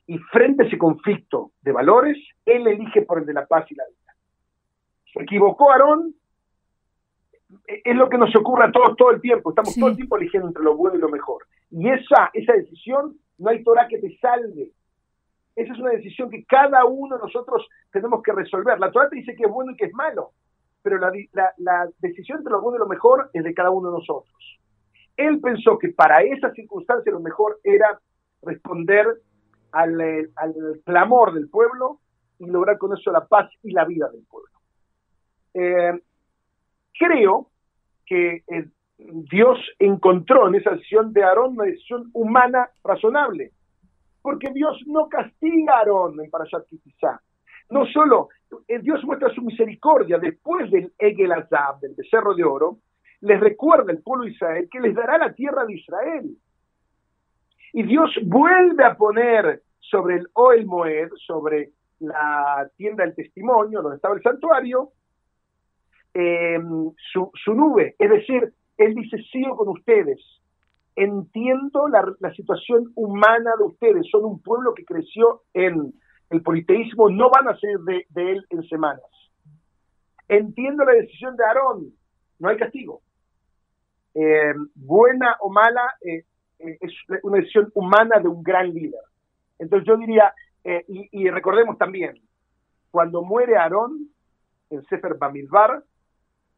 Y 0.06 0.18
frente 0.18 0.64
a 0.64 0.66
ese 0.66 0.76
conflicto 0.76 1.52
de 1.62 1.72
valores, 1.72 2.18
él 2.44 2.66
elige 2.66 3.02
por 3.02 3.20
el 3.20 3.26
de 3.26 3.32
la 3.32 3.46
paz 3.46 3.70
y 3.70 3.74
la 3.74 3.84
vida. 3.88 4.03
Se 5.14 5.22
equivocó 5.22 5.70
Aarón, 5.70 6.14
es 7.66 7.96
lo 7.96 8.09
que 8.09 8.18
nos 8.18 8.35
ocurre 8.35 8.64
a 8.64 8.72
todos 8.72 8.96
todo 8.96 9.11
el 9.12 9.20
tiempo, 9.20 9.50
estamos 9.50 9.74
todo 9.74 9.90
el 9.90 9.96
tiempo 9.96 10.16
eligiendo 10.16 10.48
entre 10.48 10.64
lo 10.64 10.77
bueno 10.77 10.96
y 10.96 11.00
lo 11.00 11.09
mejor. 11.09 11.46
Y 11.70 11.88
esa, 11.88 12.31
esa 12.33 12.53
decisión, 12.53 13.16
no 13.38 13.50
hay 13.50 13.62
Torah 13.62 13.87
que 13.88 13.98
te 13.98 14.16
salve. 14.18 14.72
Esa 15.55 15.72
es 15.72 15.79
una 15.79 15.90
decisión 15.90 16.31
que 16.31 16.44
cada 16.44 16.85
uno 16.85 17.16
de 17.16 17.22
nosotros 17.22 17.66
tenemos 17.92 18.22
que 18.22 18.33
resolver. 18.33 18.79
La 18.81 18.90
Torah 18.90 19.09
te 19.09 19.16
dice 19.16 19.37
que 19.37 19.44
es 19.44 19.50
bueno 19.50 19.72
y 19.72 19.77
que 19.77 19.87
es 19.87 19.94
malo, 19.94 20.33
pero 20.83 20.98
la, 20.98 21.12
la, 21.59 21.88
decisión 21.98 22.38
entre 22.38 22.53
lo 22.53 22.61
bueno 22.61 22.77
y 22.77 22.81
lo 22.81 22.88
mejor 22.88 23.31
es 23.33 23.44
de 23.44 23.55
cada 23.55 23.70
uno 23.70 23.90
de 23.90 23.98
nosotros. 23.98 24.59
Él 25.16 25.40
pensó 25.40 25.79
que 25.79 25.90
para 25.90 26.22
esa 26.22 26.50
circunstancia 26.53 27.12
lo 27.12 27.20
mejor 27.20 27.61
era 27.62 28.00
responder 28.42 29.07
al, 29.70 30.00
al 30.35 30.55
clamor 30.85 31.35
del 31.35 31.48
pueblo 31.48 32.00
y 32.40 32.46
lograr 32.46 32.79
con 32.79 32.92
eso 32.96 33.12
la 33.12 33.27
paz 33.27 33.48
y 33.62 33.70
la 33.70 33.85
vida 33.85 34.09
del 34.11 34.24
pueblo. 34.24 34.53
Eh, 35.54 36.00
creo 36.92 37.50
que 38.06 38.42
el 38.48 38.70
Dios 38.96 39.58
encontró 39.78 40.48
en 40.48 40.54
esa 40.54 40.70
decisión 40.70 41.12
de 41.12 41.24
Aarón 41.24 41.52
una 41.52 41.64
decisión 41.64 42.10
humana 42.12 42.68
razonable, 42.82 43.52
porque 44.22 44.50
Dios 44.52 44.80
no 44.86 45.08
castiga 45.08 45.74
a 45.74 45.78
Aarón 45.78 46.20
en 46.20 46.30
Parashat 46.30 46.66
Kitizá. 46.68 47.20
No 47.70 47.86
solo, 47.86 48.28
eh, 48.68 48.78
Dios 48.78 49.02
muestra 49.04 49.32
su 49.34 49.42
misericordia 49.42 50.18
después 50.18 50.70
del 50.70 50.92
Egel 50.98 51.32
Azab, 51.32 51.80
del 51.80 51.94
becerro 51.94 52.34
de 52.34 52.44
oro, 52.44 52.78
les 53.20 53.40
recuerda 53.40 53.90
al 53.90 53.98
pueblo 53.98 54.24
de 54.24 54.32
Israel 54.32 54.68
que 54.70 54.80
les 54.80 54.94
dará 54.94 55.18
la 55.18 55.32
tierra 55.32 55.64
de 55.64 55.74
Israel. 55.74 56.36
Y 57.72 57.82
Dios 57.82 58.10
vuelve 58.22 58.84
a 58.84 58.96
poner 58.96 59.62
sobre 59.80 60.16
el 60.16 60.28
Oel 60.34 60.66
Moed, 60.66 61.08
sobre 61.26 61.70
la 61.98 62.68
tienda 62.76 63.04
del 63.04 63.14
testimonio, 63.14 63.82
donde 63.82 63.96
estaba 63.96 64.14
el 64.14 64.22
santuario, 64.22 64.90
eh, 66.14 66.61
su, 67.12 67.55
nube. 67.55 67.96
Es 67.98 68.09
decir, 68.09 68.55
él 68.79 68.94
dice, 68.94 69.18
sigo 69.33 69.57
con 69.57 69.68
ustedes. 69.68 70.20
Entiendo 70.96 71.88
la, 71.88 72.33
situación 72.35 72.92
humana 72.94 73.50
de 73.59 73.64
ustedes. 73.64 74.07
Son 74.11 74.24
un 74.24 74.40
pueblo 74.40 74.74
que 74.74 74.85
creció 74.85 75.42
en 75.53 75.92
el 76.31 76.42
politeísmo. 76.42 77.11
No 77.11 77.31
van 77.31 77.48
a 77.48 77.59
ser 77.59 77.79
de, 77.81 78.07
él 78.14 78.46
en 78.50 78.62
semanas. 78.68 79.03
Entiendo 80.29 80.85
la 80.85 80.92
decisión 80.92 81.37
de 81.37 81.44
Aarón. 81.44 81.92
No 82.38 82.48
hay 82.48 82.57
castigo. 82.57 83.03
Eh, 84.14 84.55
buena 84.77 85.37
o 85.40 85.50
mala, 85.50 85.94
eh, 86.00 86.24
es 86.59 86.92
una 87.24 87.38
decisión 87.38 87.72
humana 87.74 88.20
de 88.20 88.29
un 88.29 88.42
gran 88.44 88.72
líder. 88.72 89.00
Entonces 89.59 89.87
yo 89.87 89.96
diría, 89.96 90.33
y, 90.87 91.29
recordemos 91.29 91.77
también, 91.77 92.14
cuando 92.90 93.22
muere 93.22 93.57
Aarón 93.57 94.09
en 94.70 94.83
Sefer 94.85 95.18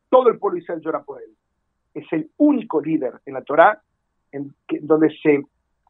todo 0.09 0.29
el 0.29 0.39
pueblo 0.39 0.57
de 0.57 0.63
Israel 0.63 0.81
llora 0.81 1.03
por 1.03 1.23
él 1.23 1.37
es 1.97 2.05
el 2.13 2.31
único 2.37 2.81
líder 2.81 3.15
en 3.25 3.35
la 3.35 3.43
Torá 3.43 3.83
en 4.31 4.55
donde 4.83 5.09
se 5.23 5.43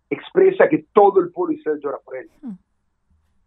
expresa 0.09 0.69
que 0.69 0.87
todo 0.93 1.21
el 1.21 1.31
pueblo 1.31 1.55
Israel 1.55 1.81
llora 1.83 1.99
por 2.05 2.17
él. 2.17 2.31
Hmm. 2.43 2.55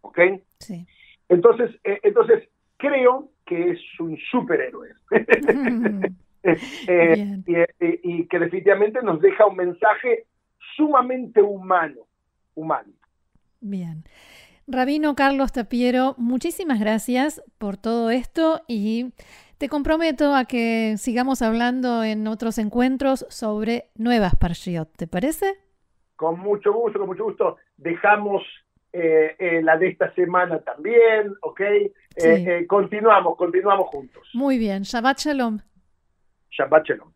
¿Ok? 0.01 0.19
Sí. 0.59 0.85
Entonces, 1.29 1.71
eh, 1.83 1.99
entonces, 2.03 2.49
creo 2.77 3.29
que 3.45 3.71
es 3.71 3.79
un 3.99 4.17
superhéroe. 4.29 4.89
Eh, 6.41 7.43
eh, 7.47 7.99
y, 8.01 8.25
que 8.27 8.39
definitivamente 8.39 9.01
nos 9.01 9.19
deja 9.19 9.45
un 9.45 9.57
mensaje 9.57 10.25
sumamente 10.77 11.41
humano. 11.41 12.07
humano. 12.55 12.93
Bien. 13.59 14.05
Rabino 14.65 15.15
Carlos 15.15 15.51
Tapiero, 15.51 16.15
muchísimas 16.17 16.79
gracias 16.79 17.43
por 17.57 17.75
todo 17.75 18.09
esto 18.09 18.61
y 18.69 19.11
te 19.59 19.67
comprometo 19.67 20.33
a 20.33 20.45
que 20.45 20.95
sigamos 20.97 21.41
hablando 21.41 22.03
en 22.03 22.27
otros 22.27 22.57
encuentros 22.57 23.25
sobre 23.29 23.89
nuevas 23.95 24.33
Parshiot, 24.35 24.89
¿te 24.95 25.05
parece? 25.05 25.53
Con 26.15 26.39
mucho 26.39 26.71
gusto, 26.71 26.97
con 26.97 27.09
mucho 27.09 27.25
gusto. 27.25 27.57
Dejamos 27.75 28.41
eh, 28.93 29.35
eh, 29.37 29.61
la 29.61 29.77
de 29.77 29.89
esta 29.89 30.13
semana 30.13 30.59
también, 30.59 31.33
¿ok? 31.41 31.61
Eh, 32.15 32.65
continuamos, 32.67 33.35
continuamos 33.35 33.87
juntos. 33.89 34.29
Muy 34.33 34.57
bien, 34.57 34.83
Shabbat 34.83 35.19
Shalom. 35.19 35.59
Shabbat 36.51 36.85
Shalom. 36.85 37.11